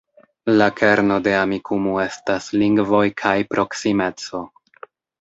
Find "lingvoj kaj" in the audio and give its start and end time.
2.63-3.39